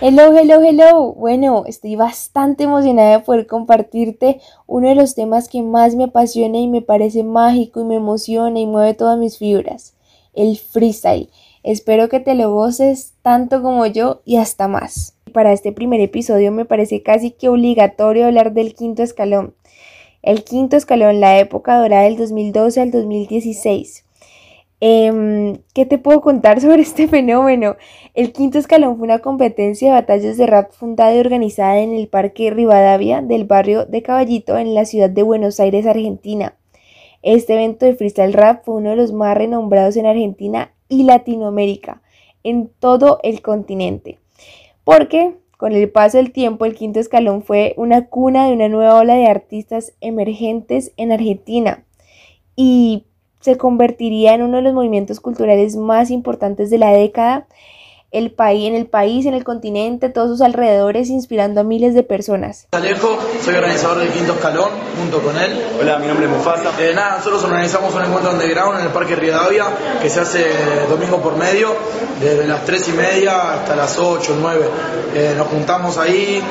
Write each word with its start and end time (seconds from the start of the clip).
Hello, 0.00 0.32
hello, 0.32 0.62
hello. 0.62 1.14
Bueno, 1.14 1.64
estoy 1.66 1.96
bastante 1.96 2.62
emocionada 2.62 3.18
de 3.18 3.24
poder 3.24 3.48
compartirte 3.48 4.40
uno 4.68 4.88
de 4.88 4.94
los 4.94 5.16
temas 5.16 5.48
que 5.48 5.62
más 5.62 5.96
me 5.96 6.04
apasiona 6.04 6.58
y 6.58 6.68
me 6.68 6.80
parece 6.80 7.24
mágico 7.24 7.80
y 7.80 7.84
me 7.84 7.96
emociona 7.96 8.60
y 8.60 8.66
mueve 8.66 8.94
todas 8.94 9.18
mis 9.18 9.38
fibras, 9.38 9.96
el 10.32 10.56
freestyle. 10.58 11.28
Espero 11.64 12.08
que 12.08 12.20
te 12.20 12.36
lo 12.36 12.52
goces 12.52 13.14
tanto 13.22 13.62
como 13.62 13.84
yo 13.86 14.22
y 14.24 14.36
hasta 14.36 14.68
más. 14.68 15.17
Para 15.28 15.52
este 15.52 15.72
primer 15.72 16.00
episodio 16.00 16.52
me 16.52 16.64
parece 16.64 17.02
casi 17.02 17.30
que 17.30 17.48
obligatorio 17.48 18.26
hablar 18.26 18.52
del 18.52 18.74
quinto 18.74 19.02
escalón. 19.02 19.54
El 20.22 20.44
quinto 20.44 20.76
escalón, 20.76 21.20
la 21.20 21.38
época 21.38 21.78
dorada 21.78 22.02
del 22.02 22.16
2012 22.16 22.80
al 22.80 22.90
2016. 22.90 24.04
Em, 24.80 25.58
¿Qué 25.74 25.86
te 25.86 25.98
puedo 25.98 26.20
contar 26.20 26.60
sobre 26.62 26.82
este 26.82 27.08
fenómeno? 27.08 27.76
El 28.14 28.32
quinto 28.32 28.58
escalón 28.58 28.96
fue 28.96 29.04
una 29.06 29.18
competencia 29.20 29.88
de 29.88 29.94
batallas 29.94 30.36
de 30.36 30.46
rap 30.46 30.70
fundada 30.72 31.14
y 31.14 31.18
organizada 31.18 31.80
en 31.80 31.92
el 31.92 32.08
Parque 32.08 32.50
Rivadavia 32.50 33.22
del 33.22 33.44
barrio 33.44 33.86
de 33.86 34.02
Caballito 34.02 34.56
en 34.56 34.74
la 34.74 34.84
ciudad 34.84 35.10
de 35.10 35.22
Buenos 35.22 35.60
Aires, 35.60 35.86
Argentina. 35.86 36.54
Este 37.22 37.54
evento 37.54 37.86
de 37.86 37.96
freestyle 37.96 38.32
rap 38.32 38.64
fue 38.64 38.76
uno 38.76 38.90
de 38.90 38.96
los 38.96 39.12
más 39.12 39.36
renombrados 39.36 39.96
en 39.96 40.06
Argentina 40.06 40.72
y 40.88 41.02
Latinoamérica, 41.02 42.00
en 42.44 42.70
todo 42.78 43.18
el 43.24 43.42
continente. 43.42 44.18
Porque 44.88 45.34
con 45.58 45.74
el 45.74 45.90
paso 45.90 46.16
del 46.16 46.32
tiempo 46.32 46.64
el 46.64 46.74
quinto 46.74 46.98
escalón 46.98 47.42
fue 47.42 47.74
una 47.76 48.06
cuna 48.06 48.46
de 48.46 48.54
una 48.54 48.70
nueva 48.70 48.94
ola 48.94 49.16
de 49.16 49.26
artistas 49.26 49.92
emergentes 50.00 50.92
en 50.96 51.12
Argentina. 51.12 51.84
Y 52.56 53.04
se 53.40 53.58
convertiría 53.58 54.32
en 54.32 54.40
uno 54.40 54.56
de 54.56 54.62
los 54.62 54.72
movimientos 54.72 55.20
culturales 55.20 55.76
más 55.76 56.10
importantes 56.10 56.70
de 56.70 56.78
la 56.78 56.90
década 56.90 57.46
el 58.10 58.30
país, 58.30 58.68
en 58.68 58.74
el 58.74 58.86
país, 58.86 59.26
en 59.26 59.34
el 59.34 59.44
continente, 59.44 60.08
todos 60.08 60.30
sus 60.30 60.40
alrededores, 60.40 61.10
inspirando 61.10 61.60
a 61.60 61.64
miles 61.64 61.94
de 61.94 62.02
personas. 62.02 62.66
Alejo, 62.72 63.18
soy 63.44 63.54
organizador 63.54 63.98
del 63.98 64.08
Quinto 64.08 64.32
Escalón, 64.32 64.70
junto 64.98 65.20
con 65.20 65.36
él. 65.36 65.62
Hola, 65.80 65.98
mi 65.98 66.06
nombre 66.06 66.26
es 66.26 66.32
Mufasa. 66.32 66.72
Eh, 66.80 66.92
nada, 66.94 67.18
nosotros 67.18 67.44
organizamos 67.44 67.94
un 67.94 68.04
encuentro 68.04 68.32
underground 68.32 68.80
en 68.80 68.86
el 68.86 68.92
Parque 68.92 69.14
Rivadavia, 69.14 69.64
que 70.00 70.08
se 70.08 70.20
hace 70.20 70.46
domingo 70.88 71.20
por 71.20 71.36
medio, 71.36 71.74
desde 72.20 72.46
las 72.46 72.64
3 72.64 72.88
y 72.88 72.92
media 72.92 73.54
hasta 73.54 73.76
las 73.76 73.98
8 73.98 74.32
o 74.32 74.36
9. 74.40 74.66
nos 75.36 75.46
juntamos 75.48 75.98
ahí, 75.98 76.42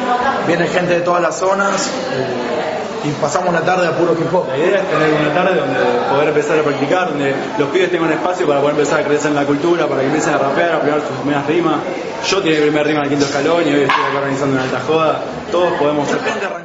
viene 0.46 0.68
gente 0.68 0.94
de 0.94 1.02
todas 1.02 1.22
las 1.22 1.38
zonas. 1.38 1.88
Eh, 1.88 2.67
y 3.04 3.10
pasamos 3.22 3.50
una 3.50 3.62
tarde 3.62 3.88
a 3.88 3.92
puro 3.98 4.14
hip 4.14 4.34
hop. 4.34 4.48
La 4.48 4.58
idea 4.58 4.80
es 4.80 4.90
tener 4.90 5.14
una 5.14 5.34
tarde 5.34 5.60
donde 5.60 5.80
poder 6.10 6.28
empezar 6.30 6.60
a 6.60 6.64
practicar, 6.64 7.10
donde 7.10 7.36
los 7.58 7.70
pibes 7.70 7.92
tengan 7.92 8.12
espacio 8.12 8.48
para 8.48 8.60
poder 8.60 8.76
empezar 8.76 9.02
a 9.02 9.04
crecer 9.04 9.32
en 9.32 9.36
la 9.36 9.46
cultura, 9.46 9.88
para 9.88 10.02
que 10.02 10.08
empiecen 10.08 10.34
a 10.34 10.38
rapear, 10.38 10.76
a 10.76 10.82
probar 10.82 11.02
sus 11.02 11.18
primeras 11.18 11.48
rimas. 11.48 11.80
Yo 12.28 12.42
tenía 12.42 12.60
mi 12.60 12.66
primer 12.66 12.88
rima 12.88 13.00
en 13.00 13.04
el 13.06 13.10
quinto 13.10 13.26
escalón 13.26 13.68
y 13.68 13.74
hoy 13.74 13.82
estoy 13.82 14.04
acá 14.04 14.18
organizando 14.18 14.56
una 14.56 14.64
alta 14.64 14.80
joda. 14.82 15.22
Todos 15.52 15.74
podemos 15.74 16.08
ser. 16.08 16.20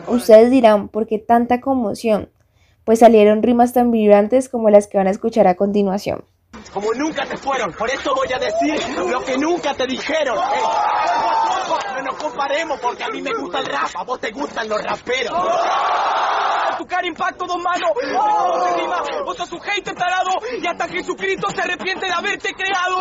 Ustedes 0.08 0.50
dirán, 0.50 0.88
¿por 0.88 1.06
qué 1.06 1.18
tanta 1.18 1.60
conmoción? 1.60 2.30
Pues 2.84 2.98
salieron 2.98 3.42
rimas 3.42 3.72
tan 3.72 3.90
vibrantes 3.90 4.48
como 4.48 4.70
las 4.70 4.88
que 4.88 4.98
van 4.98 5.06
a 5.06 5.10
escuchar 5.10 5.46
a 5.46 5.54
continuación. 5.54 6.24
Como 6.72 6.92
nunca 6.94 7.24
te 7.26 7.36
fueron, 7.36 7.72
por 7.72 7.88
eso 7.90 8.14
voy 8.14 8.28
a 8.32 8.38
decir 8.38 8.96
lo 9.08 9.20
que 9.24 9.38
nunca 9.38 9.74
te 9.74 9.86
dijeron. 9.86 10.36
No 11.94 12.02
nos 12.02 12.16
comparemos 12.16 12.80
porque 12.80 13.04
a 13.04 13.08
mí 13.08 13.22
me 13.22 13.32
gusta 13.32 13.60
el 13.60 13.66
rap, 13.66 13.90
a 13.94 14.04
vos 14.04 14.20
te 14.20 14.30
gustan 14.30 14.68
los 14.68 14.82
raperos. 14.82 15.32
Tu 16.78 16.86
cara 16.86 17.06
impacto 17.06 17.46
dos 17.46 17.58
manos. 17.62 17.90
Oh, 18.18 18.76
rima, 18.76 19.02
vos 19.24 19.36
sos 19.36 19.52
un 19.52 19.60
hate 19.60 19.94
tarado 19.94 20.30
y 20.60 20.66
hasta 20.66 20.88
Jesucristo 20.88 21.48
se 21.50 21.62
arrepiente 21.62 22.06
de 22.06 22.12
haberte 22.12 22.52
creado. 22.52 23.00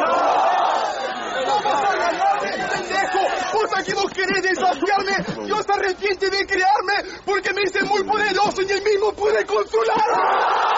Puta 3.51 3.83
que 3.83 3.93
vos 3.93 4.11
querés 4.11 4.43
desafiarme, 4.43 5.45
Dios 5.45 5.65
se 5.65 5.73
arrepiente 5.73 6.29
de 6.29 6.45
crearme 6.45 7.19
porque 7.25 7.53
me 7.53 7.63
hice 7.63 7.83
muy 7.83 8.03
poderoso 8.03 8.61
y 8.61 8.71
él 8.71 8.81
mismo 8.83 9.11
puede 9.13 9.45
consolarme 9.45 10.70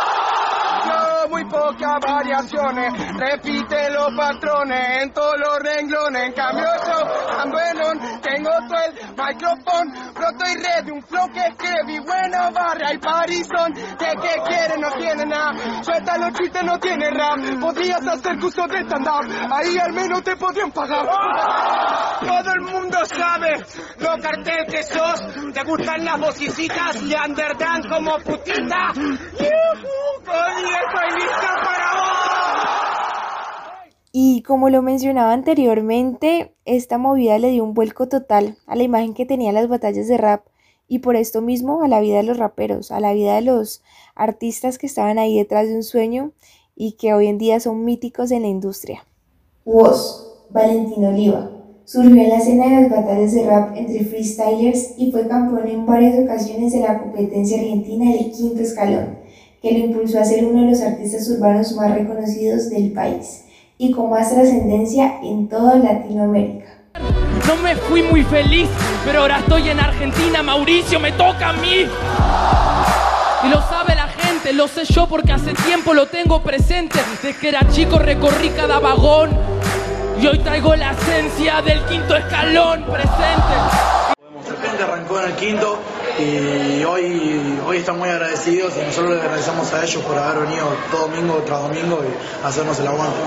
variaciones. 1.79 2.93
Repite 3.17 3.89
los 3.91 4.13
patrones 4.15 5.03
en 5.03 5.13
todos 5.13 5.35
los 5.37 5.59
renglones. 5.59 6.23
En 6.23 6.33
cambio 6.33 6.65
yo 6.85 7.39
ando 7.39 7.59
en 7.59 8.21
tengo 8.21 8.49
todo 8.67 8.79
el 8.85 8.93
micrófono. 9.09 10.13
Proto 10.13 10.45
y 10.49 10.55
red, 10.55 10.91
un 10.91 11.01
flow 11.03 11.27
que 11.33 11.47
escribí 11.47 11.99
buena 11.99 12.49
barra 12.51 12.93
y 12.93 12.97
parizón. 12.97 13.73
Que 13.73 14.13
que 14.21 14.41
quiere 14.47 14.77
no 14.77 14.91
tiene 14.91 15.25
nada. 15.25 15.83
Suelta 15.83 16.17
los 16.17 16.33
chistes, 16.33 16.63
no 16.63 16.79
tiene 16.79 17.09
rap. 17.09 17.39
Podrías 17.59 18.05
hacer 18.07 18.39
curso 18.39 18.67
de 18.67 18.79
stand-up. 18.83 19.25
Ahí 19.51 19.77
al 19.77 19.93
menos 19.93 20.23
te 20.23 20.35
podrían 20.35 20.71
pagar. 20.71 21.05
Todo 22.19 22.53
el 22.53 22.61
mundo 22.61 22.97
sabe 23.05 23.63
lo 23.97 24.17
cartel 24.21 24.65
que 24.69 24.83
sos. 24.83 25.53
Te 25.53 25.63
gustan 25.63 26.05
las 26.05 26.19
vocecitas 26.19 27.01
y 27.01 27.13
underground 27.13 27.89
como 27.89 28.17
putita. 28.19 28.93
Y 34.43 34.45
como 34.45 34.69
lo 34.69 34.81
mencionaba 34.81 35.31
anteriormente, 35.31 36.53
esta 36.65 36.97
movida 36.97 37.39
le 37.39 37.51
dio 37.51 37.63
un 37.63 37.73
vuelco 37.73 38.09
total 38.09 38.57
a 38.65 38.75
la 38.75 38.83
imagen 38.83 39.13
que 39.13 39.25
tenían 39.25 39.55
las 39.55 39.69
batallas 39.69 40.09
de 40.09 40.17
rap 40.17 40.45
y 40.85 40.99
por 40.99 41.15
esto 41.15 41.41
mismo 41.41 41.81
a 41.81 41.87
la 41.87 42.01
vida 42.01 42.17
de 42.17 42.23
los 42.23 42.39
raperos, 42.39 42.91
a 42.91 42.99
la 42.99 43.13
vida 43.13 43.35
de 43.35 43.41
los 43.43 43.83
artistas 44.15 44.77
que 44.77 44.85
estaban 44.85 45.17
ahí 45.17 45.37
detrás 45.37 45.69
de 45.69 45.75
un 45.77 45.83
sueño 45.83 46.33
y 46.75 46.97
que 46.97 47.13
hoy 47.13 47.27
en 47.27 47.37
día 47.37 47.61
son 47.61 47.85
míticos 47.85 48.31
en 48.31 48.41
la 48.41 48.49
industria. 48.49 49.07
Woz, 49.63 50.49
Valentín 50.49 51.05
Oliva, 51.05 51.49
surgió 51.85 52.21
en 52.21 52.27
la 52.27 52.39
escena 52.39 52.65
de 52.65 52.81
las 52.81 52.91
batallas 52.91 53.33
de 53.33 53.45
rap 53.45 53.77
entre 53.77 54.03
freestylers 54.03 54.95
y 54.97 55.09
fue 55.13 55.25
campeón 55.25 55.69
en 55.69 55.85
varias 55.85 56.19
ocasiones 56.21 56.73
de 56.73 56.81
la 56.81 56.99
competencia 57.01 57.61
argentina 57.61 58.11
del 58.11 58.29
quinto 58.33 58.61
escalón 58.61 59.19
que 59.61 59.71
lo 59.71 59.85
impulsó 59.85 60.19
a 60.19 60.25
ser 60.25 60.43
uno 60.43 60.63
de 60.63 60.71
los 60.71 60.81
artistas 60.81 61.29
urbanos 61.29 61.73
más 61.77 61.95
reconocidos 61.95 62.69
del 62.69 62.91
país 62.91 63.45
y 63.77 63.91
con 63.91 64.09
más 64.09 64.33
trascendencia 64.33 65.19
en 65.23 65.49
toda 65.49 65.75
Latinoamérica. 65.75 66.65
No 67.47 67.55
me 67.57 67.75
fui 67.75 68.03
muy 68.03 68.23
feliz, 68.23 68.69
pero 69.03 69.21
ahora 69.21 69.39
estoy 69.39 69.69
en 69.69 69.79
Argentina, 69.79 70.43
Mauricio, 70.43 70.99
me 70.99 71.11
toca 71.11 71.49
a 71.49 71.53
mí. 71.53 71.87
Y 73.43 73.49
lo 73.49 73.61
sabe 73.63 73.95
la 73.95 74.07
gente, 74.07 74.53
lo 74.53 74.67
sé 74.67 74.85
yo 74.85 75.07
porque 75.07 75.33
hace 75.33 75.53
tiempo 75.53 75.93
lo 75.93 76.05
tengo 76.05 76.41
presente. 76.41 76.99
Desde 77.11 77.37
que 77.37 77.49
era 77.49 77.67
chico 77.69 77.99
recorrí 77.99 78.49
cada 78.49 78.79
vagón 78.79 79.31
y 80.21 80.27
hoy 80.27 80.39
traigo 80.39 80.75
la 80.75 80.91
esencia 80.91 81.61
del 81.61 81.83
quinto 81.85 82.15
escalón 82.15 82.83
presente. 82.83 83.53
Serpente 84.45 84.83
arrancó 84.83 85.19
en 85.19 85.25
el 85.25 85.35
quinto 85.35 85.79
y 86.19 86.83
hoy, 86.83 87.59
hoy 87.65 87.77
están 87.77 87.97
muy 87.97 88.09
agradecidos 88.09 88.73
y 88.77 88.85
nosotros 88.85 89.15
les 89.15 89.21
agradecemos 89.21 89.73
a 89.73 89.83
ellos 89.83 90.03
por 90.03 90.17
haber 90.17 90.47
venido 90.47 90.67
todo 90.91 91.07
domingo 91.07 91.41
tras 91.45 91.61
domingo 91.63 91.99
y 92.03 92.45
hacernos 92.45 92.79
el 92.79 92.87
aguante. 92.87 93.17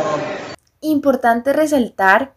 Importante 0.81 1.53
resaltar 1.53 2.35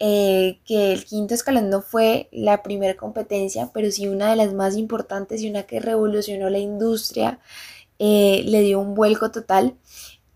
eh, 0.00 0.58
que 0.64 0.92
el 0.92 1.04
quinto 1.04 1.34
escalón 1.34 1.70
no 1.70 1.80
fue 1.80 2.28
la 2.32 2.64
primera 2.64 2.96
competencia, 2.96 3.70
pero 3.72 3.90
sí 3.92 4.08
una 4.08 4.30
de 4.30 4.36
las 4.36 4.52
más 4.52 4.76
importantes 4.76 5.42
y 5.42 5.48
una 5.48 5.62
que 5.62 5.78
revolucionó 5.78 6.50
la 6.50 6.58
industria, 6.58 7.38
eh, 8.00 8.42
le 8.44 8.62
dio 8.62 8.80
un 8.80 8.94
vuelco 8.94 9.30
total. 9.30 9.76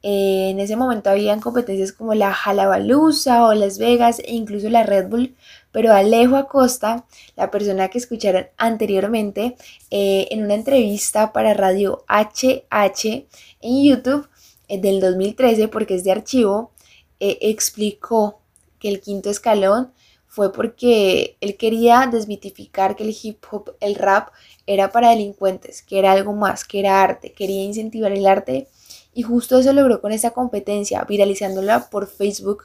Eh, 0.09 0.50
en 0.50 0.61
ese 0.61 0.77
momento 0.77 1.11
habían 1.11 1.41
competencias 1.41 1.91
como 1.93 2.15
la 2.15 2.33
Jalabalusa 2.33 3.44
o 3.44 3.55
Las 3.55 3.77
Vegas 3.78 4.21
e 4.21 4.34
incluso 4.37 4.69
la 4.69 4.84
Red 4.84 5.09
Bull, 5.09 5.34
pero 5.72 5.93
Alejo 5.93 6.37
Acosta, 6.37 7.06
la 7.35 7.50
persona 7.50 7.88
que 7.88 7.99
escucharon 7.99 8.47
anteriormente, 8.56 9.56
eh, 9.91 10.29
en 10.31 10.44
una 10.44 10.55
entrevista 10.55 11.32
para 11.32 11.55
Radio 11.55 12.05
HH 12.06 13.26
en 13.62 13.85
YouTube 13.85 14.29
eh, 14.69 14.81
del 14.81 15.00
2013, 15.00 15.67
porque 15.67 15.97
es 15.97 16.05
de 16.05 16.12
archivo, 16.12 16.70
explicó 17.19 18.38
que 18.79 18.88
el 18.88 19.00
quinto 19.00 19.29
escalón 19.29 19.93
fue 20.29 20.52
porque 20.52 21.37
él 21.41 21.56
quería 21.56 22.09
desmitificar 22.12 22.94
que 22.94 23.02
el 23.02 23.17
hip 23.20 23.43
hop, 23.50 23.75
el 23.81 23.97
rap, 23.97 24.29
era 24.69 24.93
para 24.93 25.11
delincuentes, 25.11 25.82
que 25.82 25.99
era 25.99 26.12
algo 26.12 26.32
más, 26.32 26.64
que 26.64 26.79
era 26.79 27.02
arte, 27.02 27.32
quería 27.32 27.64
incentivar 27.64 28.12
el 28.12 28.26
arte 28.26 28.69
y 29.16 29.22
justo 29.22 29.58
eso 29.58 29.72
logró 29.72 30.02
con 30.02 30.12
esa 30.12 30.32
competencia, 30.32 31.02
viralizándola 31.08 31.88
por 31.88 32.06
Facebook. 32.06 32.64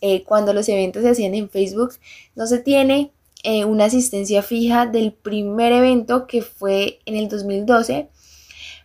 Eh, 0.00 0.22
cuando 0.22 0.52
los 0.52 0.68
eventos 0.68 1.02
se 1.02 1.10
hacían 1.10 1.34
en 1.34 1.50
Facebook, 1.50 1.94
no 2.36 2.46
se 2.46 2.60
tiene 2.60 3.10
eh, 3.42 3.64
una 3.64 3.86
asistencia 3.86 4.44
fija 4.44 4.86
del 4.86 5.12
primer 5.12 5.72
evento 5.72 6.28
que 6.28 6.42
fue 6.42 7.00
en 7.06 7.16
el 7.16 7.28
2012, 7.28 8.08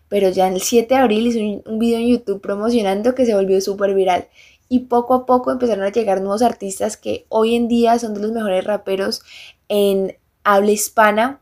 pero 0.09 0.29
ya 0.29 0.47
el 0.47 0.59
7 0.59 0.95
de 0.95 0.99
abril 0.99 1.27
hizo 1.27 1.39
un, 1.39 1.61
un 1.67 1.77
video 1.77 1.99
en 1.99 2.07
YouTube 2.07 2.41
promocionando 2.41 3.13
que 3.13 3.27
se 3.27 3.35
volvió 3.35 3.61
súper 3.61 3.93
viral. 3.93 4.27
Y 4.67 4.79
poco 4.79 5.13
a 5.13 5.25
poco 5.27 5.51
empezaron 5.51 5.85
a 5.85 5.91
llegar 5.91 6.21
nuevos 6.21 6.41
artistas 6.41 6.97
que 6.97 7.27
hoy 7.29 7.53
en 7.53 7.67
día 7.67 7.99
son 7.99 8.15
de 8.15 8.21
los 8.21 8.31
mejores 8.31 8.63
raperos 8.63 9.21
en 9.69 10.17
habla 10.43 10.71
hispana 10.71 11.39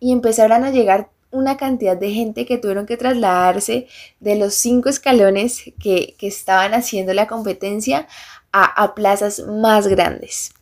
y 0.00 0.12
empezaron 0.12 0.64
a 0.64 0.70
llegar 0.70 1.08
una 1.30 1.56
cantidad 1.56 1.96
de 1.96 2.10
gente 2.10 2.46
que 2.46 2.58
tuvieron 2.58 2.86
que 2.86 2.96
trasladarse 2.96 3.86
de 4.20 4.36
los 4.36 4.54
cinco 4.54 4.88
escalones 4.88 5.62
que, 5.80 6.16
estaban 6.20 6.74
haciendo 6.74 7.14
la 7.14 7.26
competencia 7.26 8.08
a, 8.52 8.94
plazas 8.94 9.40
más 9.40 9.86
grandes. 9.86 10.52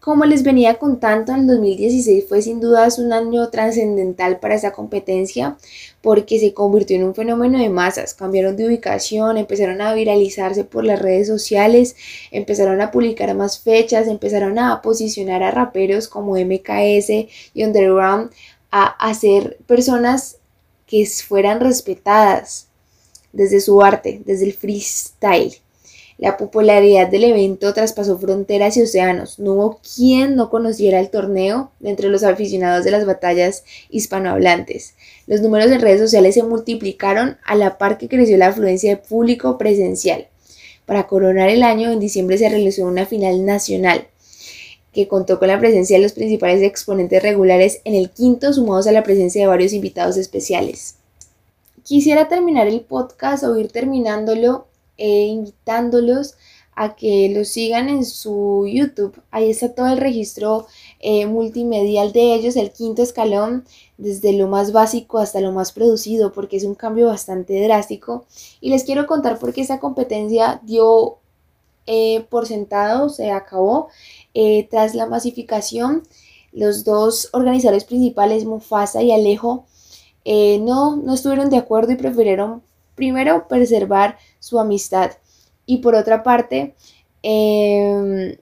Como 0.00 0.24
les 0.24 0.42
venía 0.42 0.74
contando, 0.74 1.32
en 1.32 1.40
el 1.40 1.46
2016 1.48 2.26
fue 2.28 2.40
sin 2.40 2.60
dudas 2.60 2.98
un 2.98 3.12
año 3.12 3.48
trascendental 3.50 4.38
para 4.38 4.54
esa 4.54 4.72
competencia 4.72 5.56
porque 6.00 6.38
se 6.38 6.54
convirtió 6.54 6.96
en 6.96 7.04
un 7.04 7.14
fenómeno 7.14 7.58
de 7.58 7.68
masas, 7.68 8.14
cambiaron 8.14 8.56
de 8.56 8.66
ubicación, 8.66 9.36
empezaron 9.36 9.80
a 9.80 9.92
viralizarse 9.92 10.64
por 10.64 10.84
las 10.84 11.02
redes 11.02 11.26
sociales, 11.26 11.96
empezaron 12.30 12.80
a 12.80 12.90
publicar 12.90 13.34
más 13.34 13.58
fechas, 13.60 14.06
empezaron 14.06 14.58
a 14.58 14.80
posicionar 14.80 15.42
a 15.42 15.50
raperos 15.50 16.08
como 16.08 16.36
MKS 16.36 17.10
y 17.52 17.64
Underground 17.64 18.30
a 18.70 18.86
hacer 18.86 19.58
personas 19.66 20.36
que 20.86 21.06
fueran 21.06 21.60
respetadas 21.60 22.68
desde 23.32 23.60
su 23.60 23.82
arte, 23.82 24.22
desde 24.24 24.46
el 24.46 24.54
freestyle. 24.54 25.54
La 26.18 26.36
popularidad 26.36 27.06
del 27.08 27.24
evento 27.24 27.72
traspasó 27.72 28.18
fronteras 28.18 28.76
y 28.76 28.82
océanos. 28.82 29.38
No 29.38 29.52
hubo 29.52 29.80
quien 29.94 30.34
no 30.34 30.50
conociera 30.50 30.98
el 30.98 31.10
torneo 31.10 31.70
entre 31.80 32.08
los 32.08 32.24
aficionados 32.24 32.84
de 32.84 32.90
las 32.90 33.06
batallas 33.06 33.62
hispanohablantes. 33.88 34.94
Los 35.28 35.42
números 35.42 35.70
en 35.70 35.80
redes 35.80 36.00
sociales 36.00 36.34
se 36.34 36.42
multiplicaron 36.42 37.38
a 37.44 37.54
la 37.54 37.78
par 37.78 37.98
que 37.98 38.08
creció 38.08 38.36
la 38.36 38.48
afluencia 38.48 38.90
de 38.90 38.96
público 38.96 39.58
presencial. 39.58 40.26
Para 40.86 41.06
coronar 41.06 41.50
el 41.50 41.62
año, 41.62 41.92
en 41.92 42.00
diciembre 42.00 42.36
se 42.36 42.48
realizó 42.48 42.84
una 42.84 43.06
final 43.06 43.46
nacional 43.46 44.08
que 44.92 45.08
contó 45.08 45.38
con 45.38 45.48
la 45.48 45.58
presencia 45.58 45.96
de 45.96 46.02
los 46.02 46.12
principales 46.12 46.62
exponentes 46.62 47.22
regulares 47.22 47.80
en 47.84 47.94
el 47.94 48.10
quinto, 48.10 48.52
sumados 48.52 48.86
a 48.86 48.92
la 48.92 49.02
presencia 49.02 49.42
de 49.42 49.48
varios 49.48 49.72
invitados 49.72 50.16
especiales. 50.16 50.96
Quisiera 51.82 52.28
terminar 52.28 52.66
el 52.66 52.80
podcast 52.80 53.44
o 53.44 53.56
ir 53.56 53.70
terminándolo 53.70 54.66
eh, 54.98 55.26
invitándolos 55.26 56.34
a 56.74 56.94
que 56.94 57.28
lo 57.34 57.44
sigan 57.44 57.88
en 57.88 58.04
su 58.04 58.66
YouTube. 58.68 59.20
Ahí 59.30 59.50
está 59.50 59.74
todo 59.74 59.88
el 59.88 59.98
registro 59.98 60.66
eh, 61.00 61.26
multimedial 61.26 62.12
de 62.12 62.34
ellos, 62.34 62.56
el 62.56 62.70
quinto 62.70 63.02
escalón, 63.02 63.64
desde 63.96 64.32
lo 64.32 64.46
más 64.46 64.70
básico 64.70 65.18
hasta 65.18 65.40
lo 65.40 65.50
más 65.50 65.72
producido, 65.72 66.32
porque 66.32 66.56
es 66.56 66.64
un 66.64 66.76
cambio 66.76 67.06
bastante 67.06 67.60
drástico. 67.62 68.26
Y 68.60 68.70
les 68.70 68.84
quiero 68.84 69.06
contar 69.08 69.38
por 69.38 69.52
qué 69.52 69.60
esa 69.60 69.80
competencia 69.80 70.60
dio 70.64 71.17
eh, 71.88 72.26
por 72.28 72.46
sentado, 72.46 73.08
se 73.08 73.30
acabó. 73.30 73.88
Eh, 74.34 74.68
tras 74.70 74.94
la 74.94 75.06
masificación, 75.06 76.02
los 76.52 76.84
dos 76.84 77.30
organizadores 77.32 77.84
principales, 77.84 78.44
Mufasa 78.44 79.02
y 79.02 79.10
Alejo, 79.10 79.64
eh, 80.24 80.58
no, 80.60 80.96
no 80.96 81.14
estuvieron 81.14 81.48
de 81.50 81.56
acuerdo 81.56 81.92
y 81.92 81.96
prefirieron 81.96 82.62
primero 82.94 83.48
preservar 83.48 84.18
su 84.38 84.60
amistad. 84.60 85.12
Y 85.64 85.78
por 85.78 85.94
otra 85.94 86.22
parte, 86.22 86.74
em, 87.22 88.36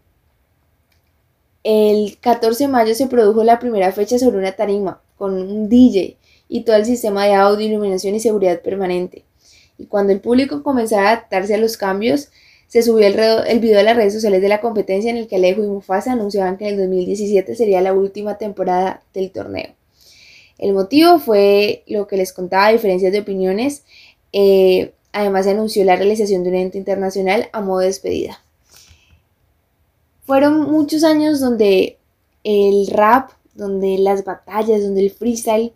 el 1.63 2.19
14 2.21 2.65
de 2.65 2.69
mayo 2.69 2.95
se 2.95 3.07
produjo 3.07 3.45
la 3.45 3.59
primera 3.61 3.93
fecha 3.93 4.19
sobre 4.19 4.39
una 4.39 4.53
tarima 4.53 5.01
con 5.17 5.35
un 5.35 5.69
DJ 5.69 6.17
y 6.49 6.65
todo 6.65 6.77
el 6.77 6.85
sistema 6.85 7.25
de 7.27 7.35
audio, 7.35 7.67
iluminación 7.67 8.15
y 8.17 8.21
seguridad 8.21 8.61
permanente. 8.63 9.25
Y 9.79 9.87
cuando 9.87 10.13
el 10.13 10.21
público 10.21 10.63
comenzó 10.63 10.97
a 10.97 11.11
adaptarse 11.11 11.55
a 11.55 11.59
los 11.59 11.77
cambios, 11.77 12.31
se 12.69 12.83
subió 12.83 13.07
el, 13.07 13.19
el 13.19 13.61
video 13.61 13.81
a 13.81 13.83
las 13.83 13.97
redes 13.97 14.13
sociales 14.13 14.43
de 14.43 14.49
la 14.49 14.61
competencia 14.61 15.11
en 15.11 15.17
el 15.17 15.29
que 15.29 15.37
Alejo 15.37 15.63
y 15.63 15.69
Mufasa 15.69 16.13
anunciaban 16.13 16.57
que 16.57 16.69
en 16.69 16.75
el 16.75 16.81
2017 16.81 17.55
sería 17.55 17.81
la 17.81 17.93
última 17.93 18.39
temporada 18.39 19.03
del 19.15 19.31
torneo. 19.31 19.75
El 20.59 20.73
motivo 20.73 21.19
fue 21.19 21.83
lo 21.87 22.07
que 22.07 22.17
les 22.17 22.33
contaba, 22.33 22.73
diferencias 22.73 23.13
de 23.13 23.21
opiniones. 23.21 23.85
Eh, 24.33 24.93
además 25.13 25.45
se 25.45 25.53
anunció 25.53 25.85
la 25.85 25.97
realización 25.97 26.43
de 26.43 26.51
un 26.51 26.57
evento 26.57 26.79
internacional 26.79 27.49
a 27.53 27.61
modo 27.61 27.81
de 27.81 27.87
despedida. 27.87 28.43
Fueron 30.25 30.71
muchos 30.71 31.05
años 31.05 31.41
donde 31.41 31.99
el 32.43 32.89
rap, 32.89 33.31
donde 33.55 33.99
las 33.99 34.25
batallas, 34.25 34.83
donde 34.83 35.03
el 35.03 35.11
freestyle 35.11 35.73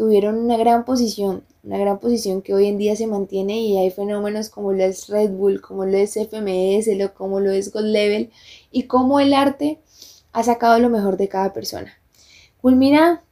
tuvieron 0.00 0.38
una 0.38 0.56
gran 0.56 0.86
posición 0.86 1.42
una 1.62 1.76
gran 1.76 1.98
posición 1.98 2.40
que 2.40 2.54
hoy 2.54 2.68
en 2.68 2.78
día 2.78 2.96
se 2.96 3.06
mantiene 3.06 3.60
y 3.60 3.76
hay 3.76 3.90
fenómenos 3.90 4.48
como 4.48 4.72
lo 4.72 4.82
es 4.82 5.08
Red 5.08 5.30
Bull, 5.32 5.60
como 5.60 5.84
lo 5.84 5.98
es 5.98 6.14
FMS, 6.14 6.86
lo, 6.96 7.12
como 7.12 7.38
lo 7.38 7.50
es 7.50 7.70
Gold 7.70 7.92
Level 7.92 8.30
y 8.70 8.84
cómo 8.84 9.20
el 9.20 9.34
arte 9.34 9.78
ha 10.32 10.42
sacado 10.42 10.78
lo 10.78 10.88
mejor 10.88 11.18
de 11.18 11.28
cada 11.28 11.52
persona. 11.52 11.92
Culmina 12.62 13.22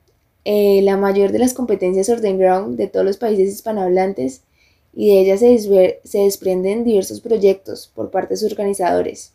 eh, 0.45 0.83
la 0.83 0.99
mayor 0.99 1.33
de 1.33 1.39
las 1.39 1.55
competencias 1.55 2.11
Orden 2.11 2.39
Ground 2.39 2.77
de 2.77 2.89
todos 2.89 3.07
los 3.07 3.17
países 3.17 3.49
hispanohablantes 3.49 4.43
y 4.93 5.09
de 5.09 5.21
ella 5.21 5.39
se, 5.39 5.59
se 6.05 6.19
desprenden 6.19 6.85
diversos 6.85 7.23
proyectos 7.23 7.91
por 7.95 8.11
parte 8.11 8.35
de 8.35 8.39
sus 8.39 8.53
organizadores. 8.53 9.33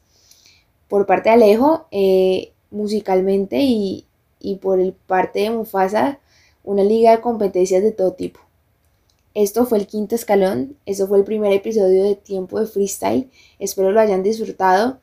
Por 0.87 1.07
parte 1.07 1.29
de 1.29 1.35
Alejo, 1.35 1.87
eh, 1.89 2.51
musicalmente 2.69 3.59
y, 3.61 4.05
y 4.39 4.57
por 4.57 4.79
el 4.79 4.93
parte 4.93 5.39
de 5.39 5.49
Mufasa, 5.49 6.19
una 6.63 6.83
liga 6.83 7.11
de 7.11 7.21
competencias 7.21 7.83
de 7.83 7.91
todo 7.91 8.13
tipo. 8.13 8.39
Esto 9.33 9.65
fue 9.65 9.79
el 9.79 9.87
quinto 9.87 10.15
escalón, 10.15 10.77
eso 10.85 11.07
fue 11.07 11.17
el 11.17 11.23
primer 11.23 11.51
episodio 11.53 12.03
de 12.03 12.15
Tiempo 12.15 12.59
de 12.59 12.67
Freestyle, 12.67 13.29
espero 13.59 13.91
lo 13.91 13.99
hayan 13.99 14.23
disfrutado. 14.23 14.99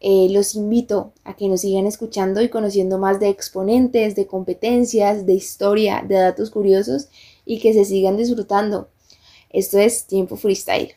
Eh, 0.00 0.28
los 0.30 0.54
invito 0.54 1.12
a 1.24 1.36
que 1.36 1.48
nos 1.48 1.62
sigan 1.62 1.86
escuchando 1.86 2.42
y 2.42 2.50
conociendo 2.50 2.98
más 2.98 3.18
de 3.18 3.28
exponentes, 3.28 4.14
de 4.14 4.26
competencias, 4.26 5.24
de 5.24 5.32
historia, 5.32 6.04
de 6.06 6.16
datos 6.16 6.50
curiosos 6.50 7.08
y 7.46 7.60
que 7.60 7.72
se 7.72 7.84
sigan 7.84 8.16
disfrutando. 8.16 8.88
Esto 9.50 9.78
es 9.78 10.04
Tiempo 10.04 10.36
Freestyle. 10.36 10.94